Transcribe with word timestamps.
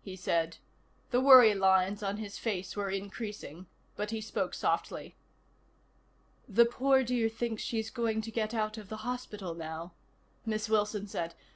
he 0.00 0.16
said. 0.16 0.56
The 1.12 1.20
worry 1.20 1.54
lines 1.54 2.02
on 2.02 2.16
his 2.16 2.36
face 2.36 2.74
were 2.74 2.90
increasing, 2.90 3.68
but 3.94 4.10
he 4.10 4.20
spoke 4.20 4.54
softly. 4.54 5.14
"The 6.48 6.64
poor 6.66 7.04
dear 7.04 7.28
thinks 7.28 7.62
she's 7.62 7.88
going 7.88 8.22
to 8.22 8.32
get 8.32 8.54
out 8.54 8.76
of 8.76 8.88
the 8.88 9.06
hospital 9.06 9.54
now," 9.54 9.92
Miss 10.44 10.68
Wilson 10.68 11.06
said. 11.06 11.34